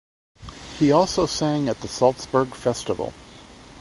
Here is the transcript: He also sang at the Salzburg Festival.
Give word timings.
He 0.79 0.91
also 0.91 1.27
sang 1.27 1.69
at 1.69 1.81
the 1.81 1.87
Salzburg 1.87 2.55
Festival. 2.55 3.13